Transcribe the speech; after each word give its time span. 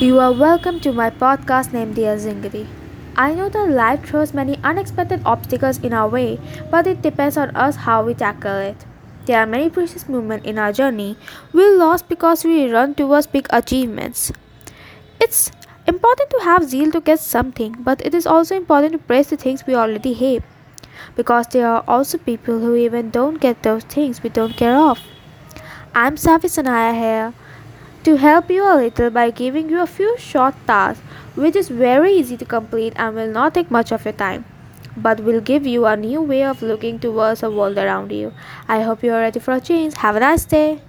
You 0.00 0.18
are 0.18 0.32
welcome 0.32 0.80
to 0.80 0.92
my 0.92 1.10
podcast 1.10 1.72
named 1.72 1.94
Dear 1.94 2.16
Zindagi. 2.16 2.66
I 3.16 3.34
know 3.34 3.48
that 3.48 3.70
life 3.70 4.04
throws 4.04 4.32
many 4.34 4.58
unexpected 4.64 5.22
obstacles 5.24 5.78
in 5.78 5.92
our 5.92 6.08
way, 6.08 6.40
but 6.70 6.86
it 6.86 7.02
depends 7.02 7.36
on 7.36 7.54
us 7.54 7.76
how 7.76 8.02
we 8.04 8.14
tackle 8.14 8.56
it. 8.56 8.84
There 9.26 9.38
are 9.38 9.46
many 9.46 9.70
precious 9.70 10.08
moments 10.08 10.46
in 10.46 10.58
our 10.58 10.72
journey 10.72 11.16
we 11.52 11.68
lost 11.76 12.08
because 12.08 12.44
we 12.44 12.70
run 12.70 12.94
towards 12.94 13.26
big 13.26 13.46
achievements. 13.50 14.32
It's 15.20 15.52
important 15.86 16.30
to 16.30 16.40
have 16.44 16.68
zeal 16.68 16.90
to 16.92 17.00
get 17.00 17.20
something, 17.20 17.76
but 17.80 18.04
it 18.04 18.14
is 18.14 18.26
also 18.26 18.56
important 18.56 18.92
to 18.92 18.98
praise 18.98 19.28
the 19.28 19.36
things 19.36 19.66
we 19.66 19.74
already 19.74 20.14
have 20.14 20.42
because 21.14 21.46
there 21.48 21.68
are 21.68 21.84
also 21.86 22.18
people 22.18 22.58
who 22.58 22.74
even 22.76 23.10
don't 23.10 23.40
get 23.40 23.62
those 23.62 23.84
things 23.84 24.22
we 24.22 24.30
don't 24.30 24.56
care 24.56 24.76
of. 24.76 24.98
I'm 25.94 26.16
Safi 26.16 26.50
Sanaya 26.56 26.94
here 26.94 27.34
to 28.04 28.16
help 28.16 28.50
you 28.50 28.64
a 28.64 28.76
little 28.76 29.10
by 29.10 29.30
giving 29.30 29.68
you 29.70 29.80
a 29.80 29.86
few 29.86 30.16
short 30.18 30.54
tasks 30.66 31.02
which 31.34 31.56
is 31.56 31.68
very 31.68 32.12
easy 32.12 32.36
to 32.36 32.44
complete 32.44 32.92
and 32.96 33.16
will 33.16 33.30
not 33.30 33.54
take 33.54 33.70
much 33.70 33.92
of 33.92 34.04
your 34.04 34.12
time 34.12 34.44
but 34.96 35.20
will 35.20 35.40
give 35.40 35.66
you 35.66 35.86
a 35.86 35.96
new 35.96 36.20
way 36.20 36.44
of 36.44 36.62
looking 36.62 36.98
towards 36.98 37.40
the 37.40 37.50
world 37.50 37.78
around 37.78 38.12
you. 38.12 38.32
I 38.68 38.82
hope 38.82 39.02
you 39.02 39.12
are 39.12 39.20
ready 39.20 39.40
for 39.40 39.54
a 39.54 39.60
change. 39.60 39.94
Have 39.94 40.16
a 40.16 40.20
nice 40.20 40.44
day. 40.44 40.82